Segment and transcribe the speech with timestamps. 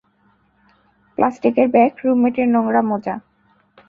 [1.17, 3.15] প্লাস্টিকের ব্যাগ, রুমমেটের নোংরা মোজা।